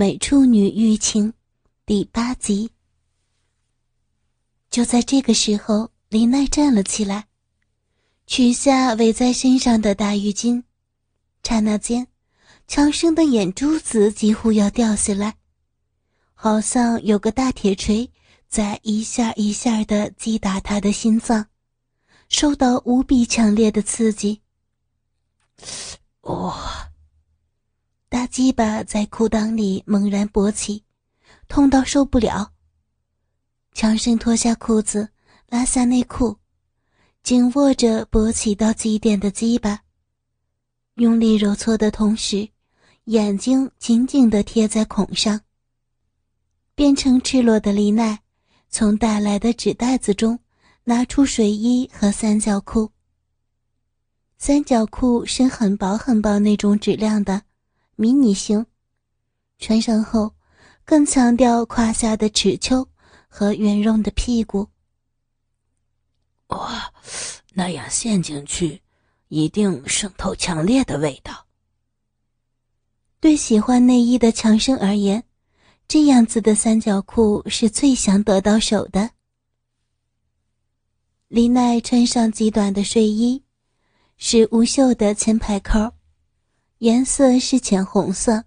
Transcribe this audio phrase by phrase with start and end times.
[0.00, 1.34] 美处女欲情
[1.84, 2.70] 第八集。
[4.70, 7.26] 就在这个时候，林奈站了起来，
[8.24, 10.62] 取下围在身上的大浴巾。
[11.42, 12.06] 刹那间，
[12.68, 15.34] 强生的眼珠子几乎要掉下来，
[16.32, 18.08] 好像有个大铁锤
[18.48, 21.44] 在一下一下的击打他的心脏，
[22.28, 24.42] 受到无比强烈的刺激。
[26.20, 26.88] 哇！
[28.10, 30.82] 大鸡巴在裤裆里猛然勃起，
[31.46, 32.52] 痛到受不了。
[33.74, 35.10] 强生脱下裤子，
[35.50, 36.38] 拉下内裤，
[37.22, 39.82] 紧握着勃起到极点的鸡巴，
[40.94, 42.48] 用力揉搓的同时，
[43.04, 45.42] 眼睛紧紧地贴在孔上。
[46.74, 48.20] 变成赤裸的丽奈，
[48.70, 50.38] 从带来的纸袋子中
[50.84, 52.90] 拿出睡衣和三角裤。
[54.38, 57.42] 三角裤是很薄很薄那种质量的。
[58.00, 58.64] 迷你型，
[59.58, 60.32] 穿上后
[60.84, 62.88] 更强调胯下的尺丘
[63.26, 64.68] 和圆润的屁股。
[66.46, 66.92] 哇，
[67.54, 68.80] 那样陷进去，
[69.26, 71.46] 一定渗透强烈的味道。
[73.18, 75.24] 对喜欢内衣的强生而言，
[75.88, 79.10] 这样子的三角裤是最想得到手的。
[81.26, 83.42] 李奈穿上极短的睡衣，
[84.18, 85.97] 是无袖的前排扣。
[86.78, 88.44] 颜色是浅红色，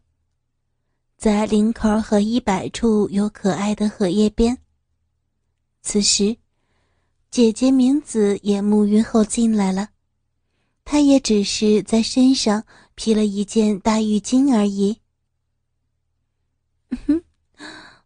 [1.17, 4.57] 在领口和衣摆处有可爱的荷叶边。
[5.81, 6.37] 此时，
[7.29, 9.89] 姐姐明子也沐浴后进来了，
[10.85, 12.63] 她也只是在身上
[12.95, 15.01] 披了一件大浴巾而已。
[17.05, 17.21] 哼，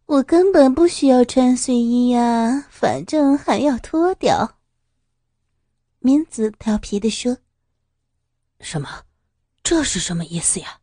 [0.06, 4.58] 我根本不需要穿睡衣呀，反正还要脱掉。
[6.00, 7.38] 明子调皮地说
[8.58, 9.02] ：“什么？”
[9.68, 10.78] 这是什么意思呀？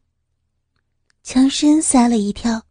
[1.23, 2.63] 强生吓了一跳，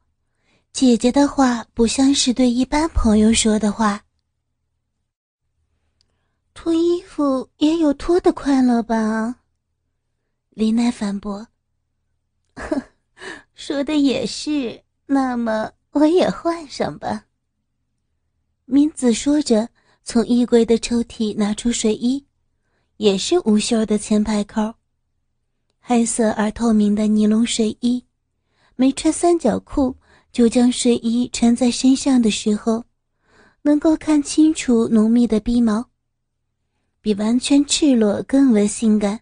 [0.71, 4.05] 姐姐的话不像是对一般朋友说的话。
[6.53, 9.37] 脱衣服也有脱的快乐吧？
[10.51, 11.49] 林奈反驳。
[12.57, 12.83] 呵，
[13.57, 17.25] 说的也是，那么我也换上吧。
[18.67, 19.67] 明子说着，
[20.05, 22.27] 从衣柜的抽屉拿出睡衣，
[22.99, 24.75] 也是无袖的前排扣。
[25.85, 28.05] 黑色而透明的尼龙睡衣，
[28.77, 29.97] 没穿三角裤
[30.31, 32.85] 就将睡衣穿在身上的时候，
[33.63, 35.87] 能够看清楚浓密的鼻毛，
[37.01, 39.21] 比完全赤裸更为性感。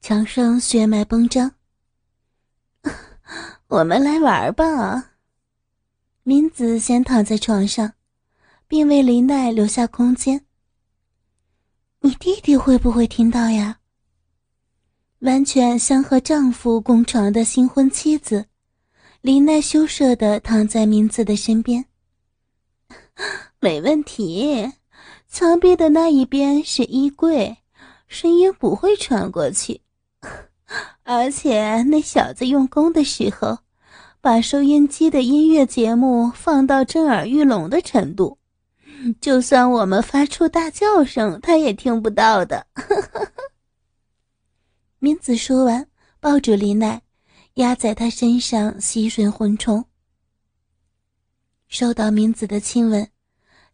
[0.00, 1.52] 墙上血脉绷张，
[3.68, 5.10] 我们来玩吧。
[6.22, 7.92] 明子先躺在床上，
[8.66, 10.46] 并为林奈留下空间。
[12.00, 13.80] 你弟弟会不会听到呀？
[15.22, 18.44] 完全像和丈夫共床的新婚妻子，
[19.20, 21.84] 林奈羞涩的躺在明子的身边。
[23.60, 24.68] 没问题，
[25.28, 27.56] 墙壁的那一边是衣柜，
[28.08, 29.80] 声音不会传过去。
[31.04, 33.56] 而且那小子用功的时候，
[34.20, 38.36] 把收音机的音乐节目放到震耳欲聋的程度，
[39.20, 42.66] 就算我们发出大叫声，他也听不到的。
[45.04, 45.88] 明子说完，
[46.20, 47.02] 抱住李奈，
[47.54, 49.84] 压在她身上吸吮魂虫。
[51.66, 53.10] 受到明子的亲吻，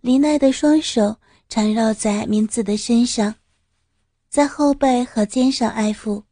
[0.01, 3.35] 李奈的双手缠绕在明子的身上，
[4.31, 6.23] 在后背和肩上爱抚。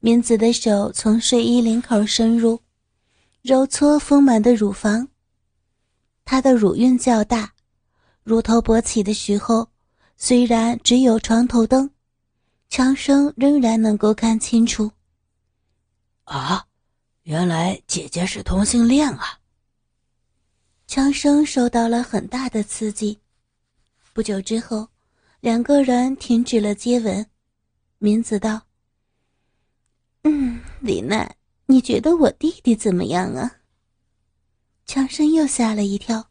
[0.00, 2.60] 明子的手从睡衣领口深入，
[3.40, 5.06] 揉搓丰满的乳房。
[6.24, 7.52] 她的乳晕较大，
[8.24, 9.68] 乳头勃起的时候，
[10.16, 11.88] 虽然只有床头灯。
[12.68, 14.90] 强生仍然能够看清楚。
[16.24, 16.66] 啊，
[17.22, 19.38] 原来姐姐是同性恋啊！
[20.86, 23.18] 强生受到了很大的刺激。
[24.12, 24.88] 不久之后，
[25.40, 27.26] 两个人停止了接吻。
[27.98, 28.62] 明子道
[30.24, 33.50] ：“嗯，李奈，你觉得我弟弟怎么样啊？”
[34.84, 36.30] 强生又吓了一跳，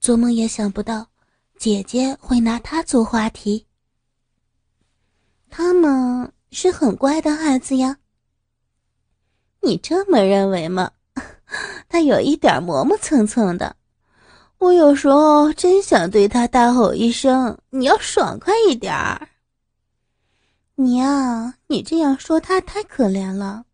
[0.00, 1.08] 做梦也想不到
[1.56, 3.67] 姐姐会拿他做话题。
[5.50, 7.96] 他们是很乖的孩子呀。
[9.60, 10.90] 你这么认为吗？
[11.88, 13.74] 他有一点磨磨蹭蹭的，
[14.58, 19.28] 我有时候真想对他大吼一声：“你要爽快一点儿！”
[20.76, 23.64] 你呀，你这样说他太可怜了。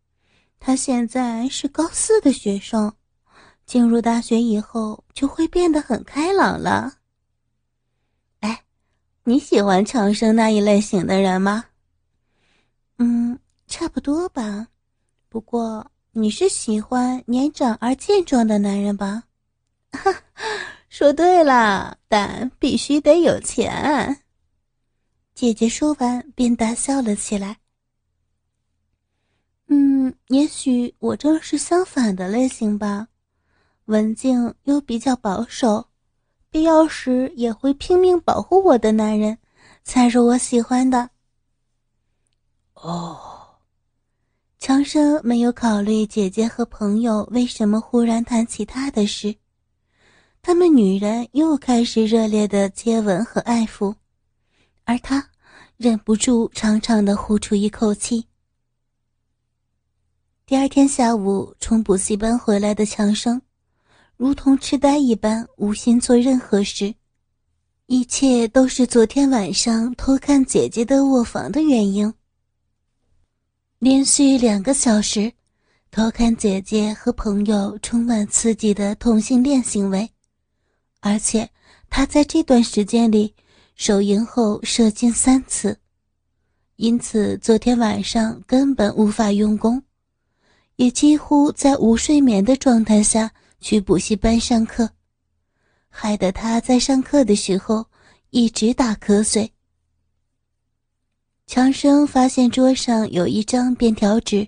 [0.59, 2.91] 他现在是高四的学生，
[3.67, 6.94] 进入大学以后就会变得很开朗了。
[9.26, 11.65] 你喜欢长生那一类型的人吗？
[12.99, 14.69] 嗯，差不多吧。
[15.31, 19.25] 不过你是喜欢年长而健壮的男人吧？
[20.91, 24.21] 说对了，但必须得有钱。
[25.35, 27.56] 姐姐说完便大笑了起来。
[29.69, 33.09] 嗯，也许我正是相反的类型吧，
[33.87, 35.88] 文静又比较保守，
[36.55, 39.37] 必要时也会拼命保护我的男人，
[39.83, 41.11] 才是我喜欢的。
[42.75, 43.19] 哦。
[44.61, 49.35] 强生没有考虑姐姐和朋友为什么忽然谈起他的事，
[50.43, 53.93] 他们女人又开始热烈的接吻和爱抚，
[54.85, 55.29] 而他
[55.77, 58.29] 忍不住长长的呼出一口气。
[60.47, 63.43] 第二天下午，从补习班回来的强生，
[64.25, 66.94] 如同痴呆一般，无心做任何事，
[67.88, 72.11] 一切都是昨天晚上偷看姐姐的卧房的原因。
[73.81, 75.31] 连续两个小时，
[75.91, 80.09] 偷看姐姐和朋友充满刺激的同性恋行为，
[81.00, 81.47] 而且
[81.91, 83.35] 他在这段时间里
[83.77, 85.79] 手淫后射精三次，
[86.77, 89.82] 因此昨天晚上根本无法用功，
[90.77, 93.31] 也几乎在无睡眠的状态下
[93.64, 94.90] 去补习班上课，
[95.88, 97.87] 害得他在上课的时候
[98.28, 99.50] 一直打瞌睡。
[101.46, 104.46] 强生发现桌上有一张便条纸，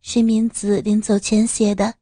[0.00, 1.92] 是明子临走前写的。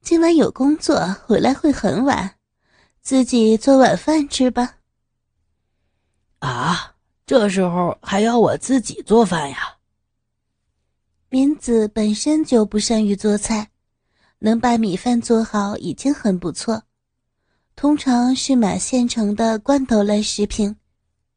[0.00, 2.36] 今晚有工作，回来会很晚，
[3.02, 4.76] 自己做晚饭吃吧。
[6.38, 6.94] 啊，
[7.26, 9.76] 这时候还要我自己做饭呀？
[11.28, 13.70] 明子本身就不善于做菜，
[14.44, 16.82] 能把米饭做好已经很不错，
[17.74, 20.76] 通常是买现成的罐头类食品。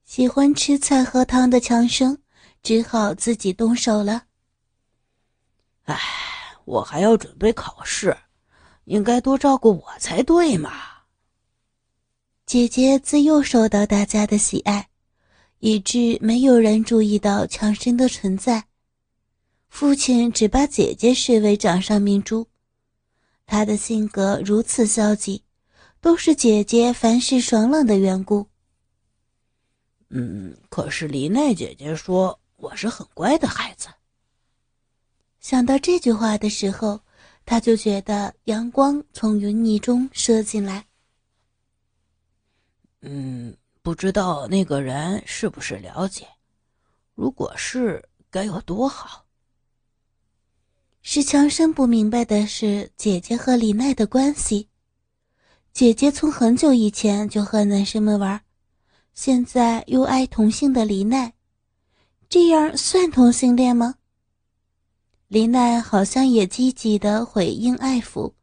[0.04, 2.18] 喜欢吃菜喝汤的强生，
[2.62, 4.24] 只好自己动手了。
[5.84, 5.98] 唉，
[6.66, 8.14] 我还要准备考试，
[8.84, 10.74] 应该多照顾我才对嘛。
[12.46, 14.90] 姐姐自幼受到大家的喜爱，
[15.60, 18.66] 以致没有人注意到强生的存在。
[19.70, 22.46] 父亲只把姐姐视为掌上明珠，
[23.48, 25.42] 他的性格如此消极，
[26.02, 28.46] 都是姐姐凡事爽朗的缘故。
[30.10, 33.88] 嗯，可是李奈姐姐说我是很乖的孩子。
[35.40, 37.00] 想到这句话的时候，
[37.46, 40.86] 他就觉得阳光从云霓中射进来。
[43.02, 46.28] 嗯，不知道那个人是不是了解？
[47.16, 49.27] 如果是，该有多好。
[51.10, 54.68] 使强生不明白的是，姐姐和李奈的关系。
[55.72, 58.42] 姐姐从很久以前就和男生们玩。
[59.14, 61.34] 现在又爱同性的李奈，
[62.28, 63.96] 这样算同性恋吗？
[65.30, 68.34] 李奈好像也积极的回应爱抚，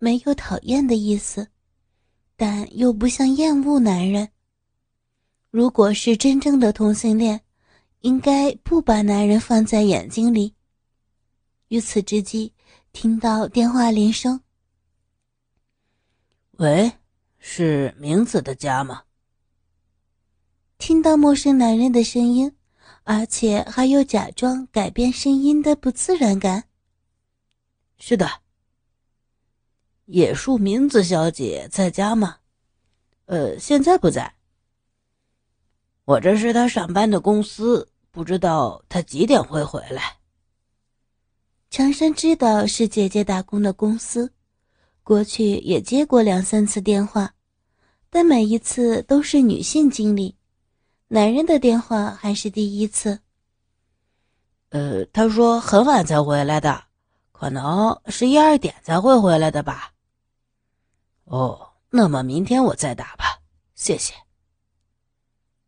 [0.00, 1.46] 没有讨厌的意思，
[2.36, 4.28] 但又不像厌恶男人。
[5.52, 7.40] 如果是真正的同性恋，
[8.00, 10.52] 应该不把男人放在眼睛里。
[11.68, 12.54] 于此之际，
[12.92, 14.40] 听到电话铃声，
[16.52, 16.92] 喂，
[17.38, 19.02] 是明子的家吗？
[20.78, 22.56] 听到陌生男人的声音，
[23.04, 26.64] 而且还有假装改变声音的不自然感。
[27.98, 28.40] 是的，
[30.06, 32.38] 野树明子小姐在家吗？
[33.26, 34.36] 呃，现在不在。
[36.06, 40.17] 我这是她上班的公司，不知道她几点会回来。
[41.70, 44.32] 强生知道是姐姐打工的公司，
[45.02, 47.34] 过去也接过两三次电话，
[48.08, 50.36] 但每一次都是女性经理。
[51.08, 53.20] 男人的电话还是第一次。
[54.70, 56.84] 呃，他说很晚才回来的，
[57.32, 59.92] 可能十一二点才会回来的吧。
[61.24, 63.40] 哦，那么明天我再打吧，
[63.74, 64.14] 谢谢。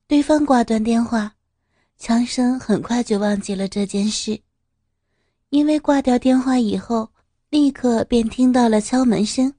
[0.07, 1.35] 对方挂断电话，
[1.97, 4.43] 强生很快就忘记了这件事，
[5.51, 7.11] 因为挂掉电话以后，
[7.51, 9.55] 立刻便听到了敲门声。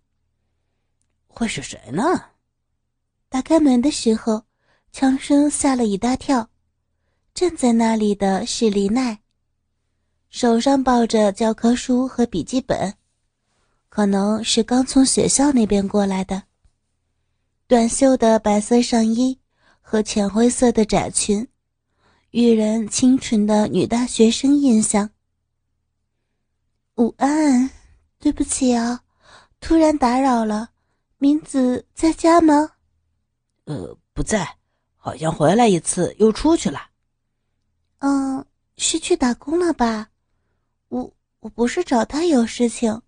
[1.27, 2.01] 会是谁呢？
[3.29, 4.43] 打开门的时候。
[4.93, 6.49] 强生吓了一大跳，
[7.33, 9.21] 站在那里的是李奈，
[10.29, 12.93] 手上抱着教科书和笔记本，
[13.87, 16.43] 可能是刚从学校那边过来的。
[17.67, 19.39] 短袖的白色上衣
[19.79, 21.47] 和浅灰色的窄裙，
[22.31, 25.09] 予人清纯的女大学生印象。
[26.95, 27.69] 午安，
[28.19, 29.01] 对不起啊，
[29.59, 30.69] 突然打扰了，
[31.17, 32.71] 明子在家吗？
[33.65, 34.57] 呃，不在。
[35.03, 36.79] 好像回来一次又出去了。
[37.99, 38.45] 嗯，
[38.77, 40.09] 是去打工了吧？
[40.89, 43.01] 我我不是找他有事情，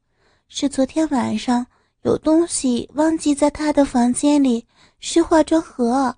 [0.48, 1.68] 是昨天晚上
[2.02, 4.66] 有东西忘记在他的房间里，
[5.00, 6.18] 是化妆盒。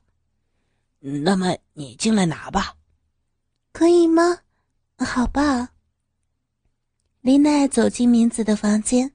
[1.00, 2.76] 那么你进来拿吧，
[3.74, 4.40] 可以吗？
[5.00, 5.72] 好吧。
[7.26, 9.12] 林奈走进明子的房间，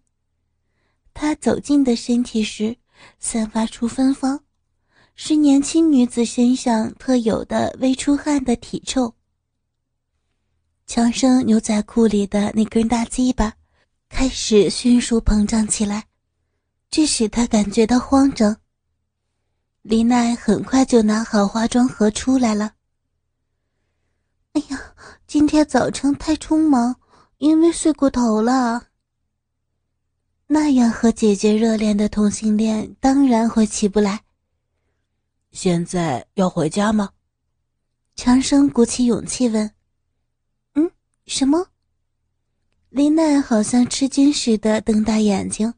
[1.14, 2.76] 她走近的身体时，
[3.20, 4.42] 散发出芬芳，
[5.14, 9.14] 是年轻女子身上特有的微出汗的体臭。
[10.88, 13.54] 强生牛仔裤里的那根大鸡巴
[14.08, 16.08] 开始迅速膨胀起来，
[16.90, 18.56] 这使他感觉到慌张。
[19.82, 22.72] 李奈很快就拿好化妆盒出来了。
[24.54, 24.94] 哎呀，
[25.28, 26.96] 今天早晨太匆忙，
[27.40, 28.88] 因为睡过头了。
[30.46, 34.24] 那样和姐姐热恋的同性恋当然会起不来。
[35.50, 37.10] 现在要回家吗？
[38.14, 39.72] 强生鼓起勇气问。
[40.74, 40.90] 嗯
[41.26, 41.66] 什么？
[42.90, 45.72] 林奈好像吃惊似的瞪大眼睛。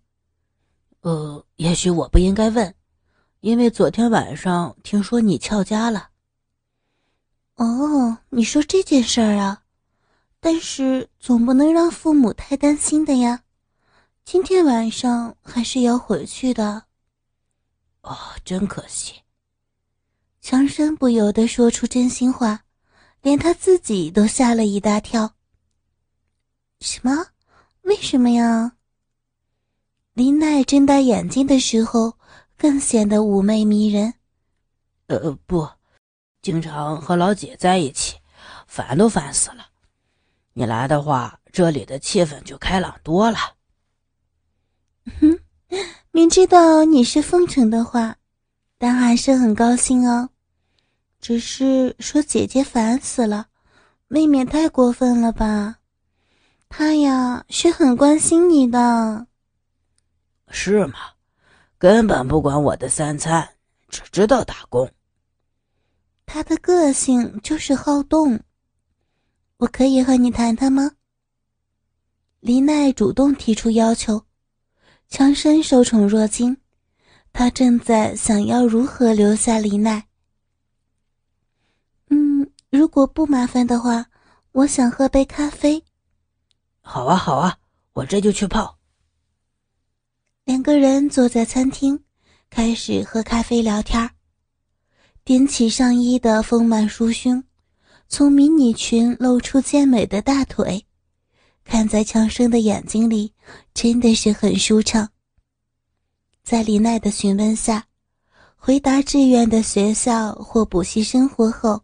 [1.03, 2.75] 呃，也许我不应该问，
[3.39, 6.11] 因为昨天晚上听说你翘家了。
[7.55, 9.62] 哦，你说这件事儿啊？
[10.45, 13.45] 但是总不能让父母太担心的呀。
[14.25, 16.87] 今天晚上还是要回去的。
[18.01, 19.23] 哦，真可惜。
[20.41, 22.65] 强生不由得说出真心话，
[23.21, 25.35] 连他自己都吓了一大跳。
[26.81, 27.29] 什么？
[27.83, 28.73] 为什么呀？
[30.15, 32.19] 林奈睁大眼睛的时候，
[32.57, 34.15] 更显得妩媚迷人。
[35.07, 35.69] 呃，不，
[36.43, 38.17] 经常和老姐在一起，
[38.67, 39.69] 烦都烦死了。
[40.55, 43.39] 你来的话，这里的气氛就开朗多了。
[45.21, 45.39] 哼，
[46.11, 48.17] 明知道你是奉承的话，
[48.79, 50.29] 但还是很高兴哦。
[51.21, 53.47] 只是说姐姐烦死了，
[54.09, 55.77] 未免太过分了吧？
[56.69, 59.27] 她呀是很关心你的，
[60.49, 60.95] 是吗？
[61.79, 63.49] 根本不管我的三餐，
[63.89, 64.91] 只知道打工。
[66.25, 68.41] 他的个性就是好动，
[69.63, 70.91] 我可以和你谈谈吗？
[72.41, 74.27] 黎奈主动提出要求，
[75.09, 76.57] 强生受宠若惊，
[77.33, 80.09] 他正在想要如何留下黎奈。
[82.09, 84.07] 嗯，如果不麻烦的话，
[84.51, 85.85] 我想喝杯咖啡。
[86.81, 87.57] 好啊，好啊，
[87.93, 88.81] 我这就去泡。
[90.45, 92.03] 两个人坐在餐厅，
[92.51, 94.11] 开始喝咖啡聊天
[95.25, 97.45] 踮起上衣的丰满酥胸，
[98.15, 100.85] 从迷你裙露出健美的大腿，
[101.65, 103.33] 看在强生的眼睛里，
[103.73, 105.09] 真的是很舒畅。
[106.45, 107.87] 在李奈的询问下，
[108.55, 111.83] 回答志愿的学校或补习生活后，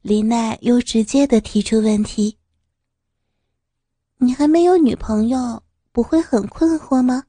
[0.00, 2.38] 李奈又直接的提出问题。
[4.18, 5.60] 你还没有女朋友，
[5.90, 7.24] 不会很困惑吗？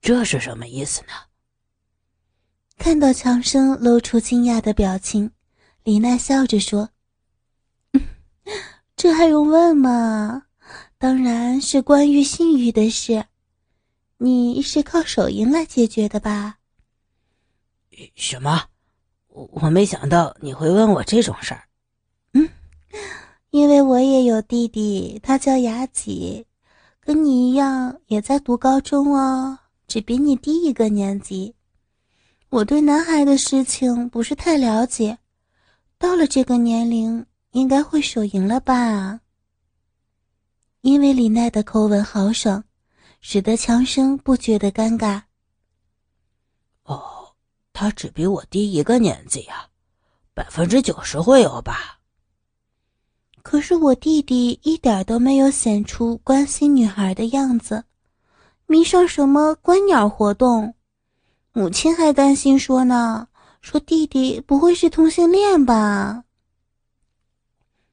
[0.00, 1.08] 这是什么意思呢？
[2.78, 5.28] 看到强生露出惊讶的表情，
[5.84, 6.90] 李娜笑着说
[8.96, 10.44] ：“这还用问吗？
[10.96, 13.24] 当然是关于性欲的事。
[14.18, 16.58] 你是靠手淫来解决的吧？”
[18.14, 18.64] 什么？
[19.26, 21.64] 我我没想到你会问我这种事儿。
[22.34, 22.48] 嗯。
[23.50, 26.46] 因为我也有弟弟，他叫雅己，
[27.00, 29.58] 跟你一样也在读高中哦，
[29.88, 31.54] 只比你低一个年级。
[32.50, 35.18] 我对男孩的事情不是太了解，
[36.02, 39.20] 到了这个年龄应该会手淫了吧？
[40.80, 42.64] 因为李奈的口吻豪爽，
[43.20, 45.22] 使得强生不觉得尴尬。
[46.82, 47.36] 哦，
[47.72, 49.68] 他只比我低一个年纪呀，
[50.34, 52.00] 百分之九十会有吧？
[53.44, 57.84] 可是我弟弟一点都没有显出关心女孩的样子，
[58.66, 60.74] 迷上什么观鸟活动，
[61.52, 63.28] 母亲还担心说呢，
[63.62, 66.24] 说弟弟不会是同性恋吧？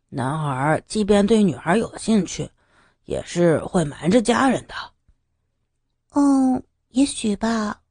[0.09, 2.49] 男孩即便对女孩有兴趣，
[3.05, 4.73] 也是会瞒着家人的。
[6.15, 7.81] 嗯，也许吧，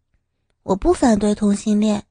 [0.65, 2.05] 我不反对同性恋，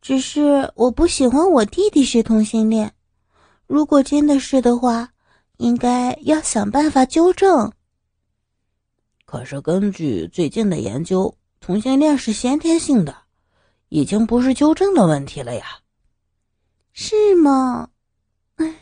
[0.00, 2.94] 只是我不喜欢我弟弟是同性恋。
[3.66, 5.10] 如果真的是的话，
[5.58, 7.70] 应该要想办法纠正。
[9.26, 13.21] 可是根据最近的研究，同性恋是先天性的，
[13.92, 15.80] 已经不是纠正的问题了呀。
[16.94, 17.90] 是吗？
[18.56, 18.74] 哎呀，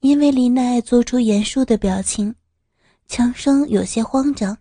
[0.00, 2.34] 因为林奈做出严肃的表情，
[3.06, 4.58] 强生有些慌张。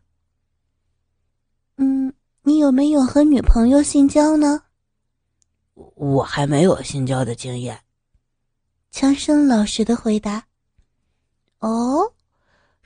[1.76, 4.64] 嗯，你有没有和女朋友性交呢？
[5.74, 7.82] 我还没有性交的经验。
[8.92, 10.46] 强生老实的回答
[11.60, 12.14] ：“哦，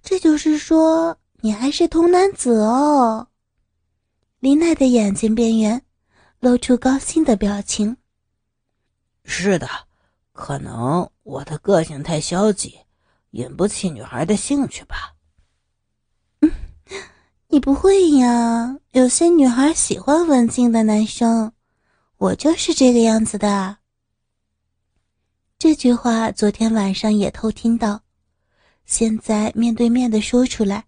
[0.02, 3.28] 这就是说你还是童男子哦。
[4.40, 5.82] 林奈的眼睛边缘
[6.40, 7.98] 露出高兴的表情。
[9.24, 9.68] 是的，
[10.32, 12.78] 可能我的个性太消极，
[13.32, 15.16] 引不起女孩的兴趣吧。
[16.42, 16.52] 嗯，
[17.48, 18.78] 你不会呀？
[18.92, 21.52] 有些女孩喜欢文静的男生，
[22.18, 23.78] 我就是这个样子的。
[25.58, 28.00] 这句话昨天晚上也偷听到，
[28.86, 30.86] 现在面对面的说出来，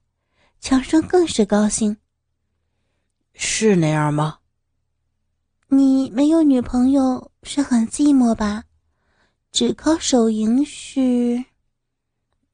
[0.61, 1.97] 强生更是高兴。
[3.41, 4.39] 是那样吗？
[5.69, 8.65] 你没有女朋友是很寂寞吧？
[9.49, 11.45] 只靠手淫是？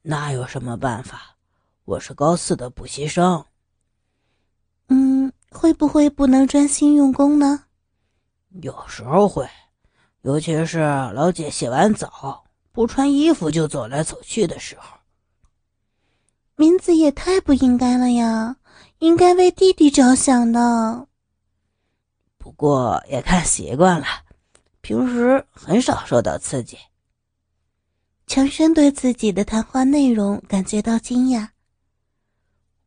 [0.03, 1.37] 那有什么办法？
[1.85, 3.43] 我是高四的补习生。
[4.89, 7.63] 嗯，会不会不能专心用功呢？
[8.61, 9.49] 有时候会，
[10.21, 10.77] 尤其是
[11.15, 14.99] 老姐洗完澡不穿衣服就走来走去的时候。
[16.55, 18.57] 名字也太不应该了呀！
[18.99, 21.07] 应该为弟弟着想的。
[22.37, 24.05] 不过也看习惯了，
[24.81, 26.77] 平时很少受到刺激。
[28.27, 31.49] 强生对自己的谈话内容感觉到惊讶。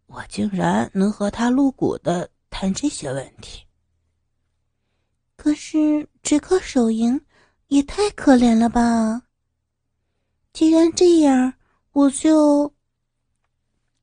[0.06, 3.64] 我竟然能和他露骨的谈这些问题。
[5.36, 7.20] 可是只靠手淫
[7.68, 9.22] 也太可怜了吧？
[10.52, 11.54] 既然这样，
[11.92, 12.74] 我就……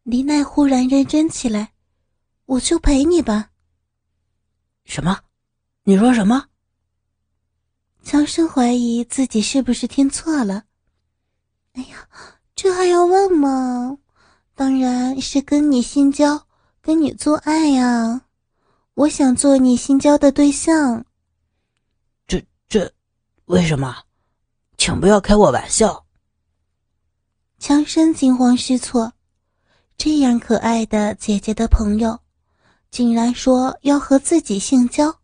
[0.04, 1.74] 李奈忽然认真起来。
[2.46, 3.50] 我就陪你吧。
[4.86, 5.20] 什么？
[5.84, 6.48] 你说什么？
[8.04, 10.64] 强生怀疑自己是不是听错了。
[11.74, 12.08] 哎呀，
[12.56, 13.98] 这还要问吗？
[14.54, 16.48] 当然是跟你性交，
[16.82, 18.22] 跟你做爱呀！
[18.94, 21.06] 我想做你性交的对象。
[22.28, 22.94] 这这，
[23.46, 24.04] 为什么？
[24.78, 26.06] 请不要开我玩笑。
[27.58, 29.12] 强生惊慌失措，
[29.98, 32.20] 这样可爱的姐姐的朋友。
[32.96, 35.20] 竟然说要和自己性交，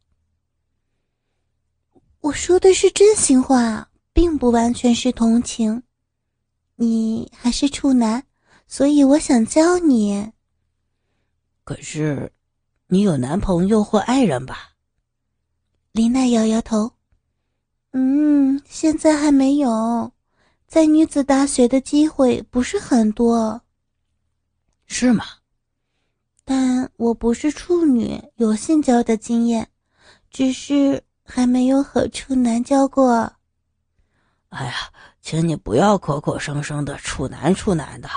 [2.19, 5.81] 我说的是真心话，并不完全是同情。
[6.75, 8.25] 你还是处男，
[8.67, 10.33] 所以我想教你。
[11.63, 12.33] 可是，
[12.87, 14.73] 你有男朋友或爱人吧？
[15.93, 16.91] 林奈摇摇头，
[17.91, 20.11] 嗯，现在还没有，
[20.67, 23.61] 在女子大学的机会不是很多。
[24.87, 25.23] 是吗？
[26.43, 29.69] 但我不是处女，有性交的经验，
[30.29, 33.33] 只是还没有和处男交过。
[34.49, 34.73] 哎呀，
[35.21, 38.09] 请你不要口口声声的处男处男的。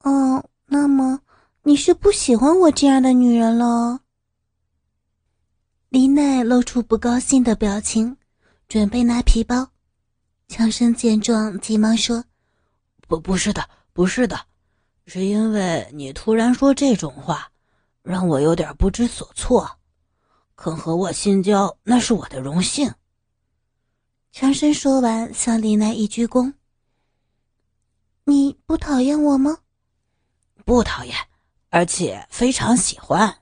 [0.00, 1.20] 哦，那么
[1.62, 4.00] 你是不喜欢我这样的女人喽？
[5.88, 8.16] 李奈露出不高兴的表情，
[8.68, 9.70] 准备拿皮包。
[10.48, 12.24] 强生见状，急忙说
[13.08, 14.38] ：“不，不是的，不是的。”
[15.12, 17.50] 是因为你突然说这种话，
[18.00, 19.68] 让我有点不知所措。
[20.54, 22.94] 肯和我性交，那是我的荣幸。
[24.30, 26.54] 强生说完，向李奈一鞠躬。
[28.22, 29.58] 你不讨厌我吗？
[30.64, 31.16] 不讨厌，
[31.70, 33.38] 而且非常喜欢。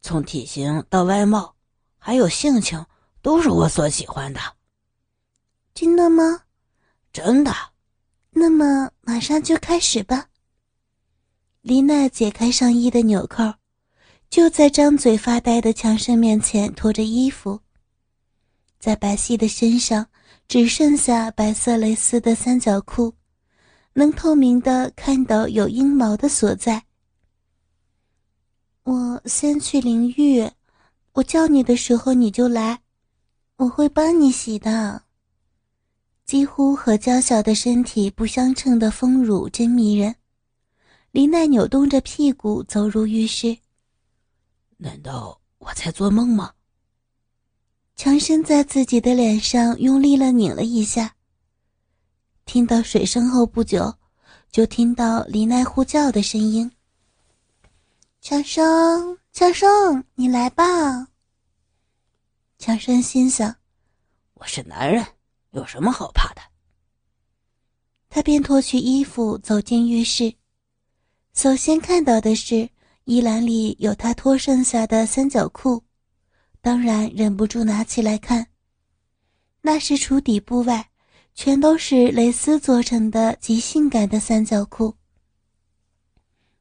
[0.00, 1.56] 从体型到外貌，
[1.98, 2.86] 还有性情，
[3.20, 4.40] 都是我所喜欢的。
[5.74, 6.44] 真的吗？
[7.12, 7.52] 真的。
[8.30, 10.28] 那么马上就开始吧。
[11.66, 13.42] 丽娜解开上衣的纽扣，
[14.30, 17.58] 就在张嘴发呆的强生面前脱着衣服，
[18.78, 20.06] 在白皙的身上
[20.46, 23.12] 只剩下白色蕾丝的三角裤，
[23.94, 26.84] 能透明的看到有阴毛的所在。
[28.84, 30.48] 我先去淋浴，
[31.14, 32.78] 我叫你的时候你就来，
[33.56, 35.02] 我会帮你洗的。
[36.24, 40.14] 几乎和娇小的身体不相称的丰乳真迷人。
[41.16, 43.56] 林奈扭动着屁股走入浴室。
[44.76, 46.52] 难道我在做梦吗？
[47.94, 51.16] 强生在自己的脸上用力了拧了一下。
[52.44, 53.96] 听到水声后不久，
[54.50, 56.70] 就听到林奈呼叫的声音
[58.20, 61.08] ：“强生，强生，你来吧。”
[62.60, 63.56] 强生心想
[64.36, 65.02] ：“我是男人，
[65.52, 66.42] 有什么好怕的？”
[68.10, 70.34] 他便脱去衣服走进浴室。
[71.36, 72.66] 首先看到的是
[73.04, 75.84] 衣篮里有他脱剩下的三角裤，
[76.62, 78.46] 当然忍不住拿起来看。
[79.60, 80.88] 那是除底部外，
[81.34, 84.96] 全都是蕾丝做成的极性感的三角裤。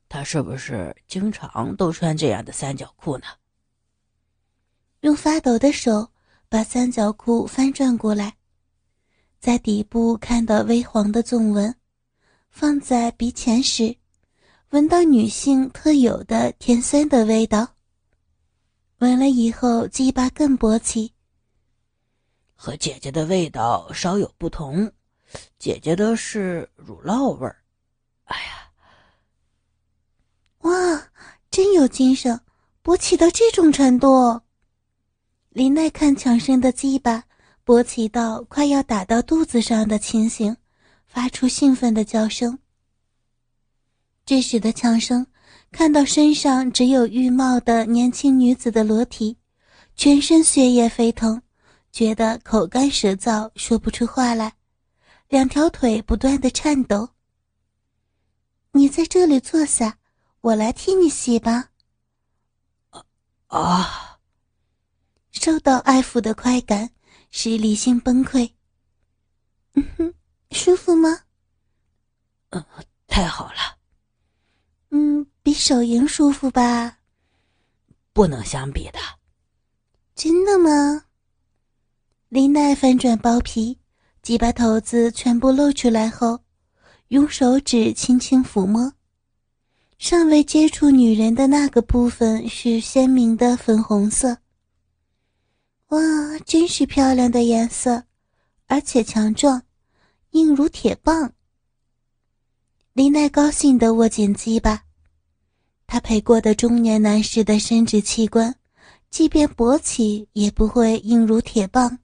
[0.09, 3.23] 他是不是经常都穿这样的三角裤呢？
[4.99, 6.05] 用发抖的手
[6.49, 8.35] 把三角裤翻转过来，
[9.39, 11.73] 在底部看到微黄的纵纹。
[12.49, 13.95] 放在鼻前时，
[14.75, 17.65] 闻到女性特有的甜酸的味道。
[18.97, 21.13] 闻了以后，鸡巴更勃起。
[22.55, 24.91] 和姐姐的味道稍有不同，
[25.57, 27.55] 姐姐的是乳酪味儿。
[28.25, 28.69] 哎呀，
[30.63, 31.09] 哇，
[31.49, 32.37] 真有精神，
[32.83, 34.41] 勃起到这种程度。
[35.51, 37.23] 林奈看强生的鸡巴
[37.65, 40.57] 勃起到快要打到肚子上的情形，
[41.07, 42.59] 发出兴奋的叫声。
[44.25, 45.27] 这时的强生
[45.71, 49.37] 看到身上只有浴帽的年轻女子的裸体，
[49.95, 51.41] 全身血液沸腾。
[51.91, 54.55] 觉得口干舌燥，说不出话来，
[55.29, 57.07] 两条腿不断的颤抖。
[58.71, 59.97] 你在这里坐下，
[60.41, 61.69] 我来替你洗吧。
[63.47, 64.19] 啊！
[65.31, 66.89] 受到爱抚的快感
[67.29, 68.51] 使理性崩溃。
[69.75, 70.13] 嗯哼，
[70.51, 71.21] 舒服吗？
[72.49, 72.65] 嗯，
[73.07, 73.77] 太好了。
[74.97, 76.99] 嗯，比手淫舒服吧？
[78.13, 78.99] 不能相比的。
[80.15, 81.03] 真的吗？
[82.29, 83.77] 林奈翻转包皮，
[84.21, 86.39] 鸡巴头子全部露出来后，
[87.09, 88.93] 用手指轻轻抚摸，
[89.97, 94.37] 尚未接触女人的那个部分是鲜明的粉红色。
[95.89, 95.99] 哇，
[96.45, 98.05] 真是漂亮的颜色，
[98.67, 99.61] 而且强壮，
[100.31, 101.33] 硬如铁棒。
[102.93, 104.84] 林奈高兴地握紧鸡巴，
[105.87, 108.55] 他陪过的中年男士的生殖器官，
[109.09, 111.99] 即便勃起也不会硬如铁棒。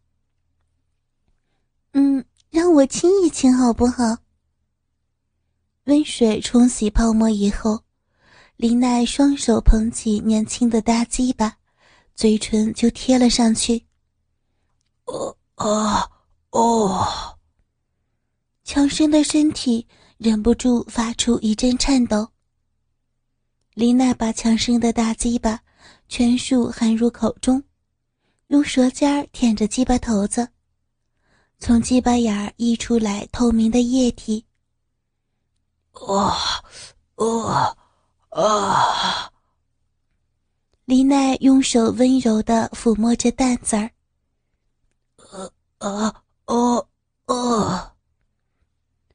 [1.94, 4.18] 嗯，让我亲一亲好不好？
[5.86, 7.84] 温水冲洗泡沫以后，
[8.56, 11.58] 林奈双手捧起年轻的大鸡巴，
[12.14, 13.86] 嘴唇就贴了上去。
[15.06, 16.12] 哦哦
[16.52, 17.38] 哦！
[18.64, 19.86] 强生的身体
[20.18, 22.30] 忍不住发出一阵颤抖。
[23.74, 25.62] 林奈把强生的大鸡巴
[26.10, 27.64] 全数含入口中，
[28.48, 30.50] 用舌尖舔着鸡巴头子。
[31.58, 34.46] 从鸡巴眼儿溢出来透明的液体。
[35.94, 36.34] 哦，
[37.16, 37.78] 哦，
[38.30, 39.32] 啊！
[40.86, 43.90] 李奈用手温柔的抚摸着蛋子儿。
[45.18, 46.88] 呃，啊，哦，
[47.28, 47.92] 哦！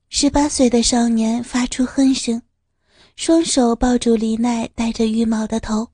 [0.09, 2.41] 十八岁的少年发出哼声，
[3.17, 5.89] 双手抱住李奈戴着浴帽的头，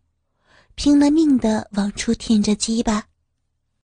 [0.74, 3.06] 拼了命的往出舔着鸡巴。